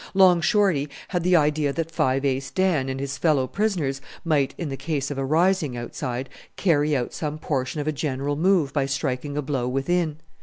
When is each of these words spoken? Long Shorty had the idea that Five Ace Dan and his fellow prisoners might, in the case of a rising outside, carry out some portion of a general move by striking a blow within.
Long 0.15 0.41
Shorty 0.41 0.89
had 1.09 1.21
the 1.21 1.35
idea 1.35 1.71
that 1.71 1.91
Five 1.91 2.25
Ace 2.25 2.49
Dan 2.49 2.89
and 2.89 2.99
his 2.99 3.19
fellow 3.19 3.45
prisoners 3.45 4.01
might, 4.25 4.55
in 4.57 4.69
the 4.69 4.75
case 4.75 5.11
of 5.11 5.19
a 5.19 5.23
rising 5.23 5.77
outside, 5.77 6.27
carry 6.55 6.95
out 6.97 7.13
some 7.13 7.37
portion 7.37 7.79
of 7.79 7.87
a 7.87 7.91
general 7.91 8.35
move 8.35 8.73
by 8.73 8.87
striking 8.87 9.37
a 9.37 9.43
blow 9.43 9.67
within. 9.67 10.17